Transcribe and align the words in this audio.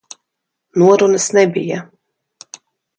Norunas 0.83 1.29
nebija. 1.39 1.85